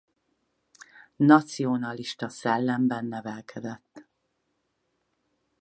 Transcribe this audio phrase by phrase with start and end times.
[1.19, 4.05] Nacionalista szellemben nevelkedett.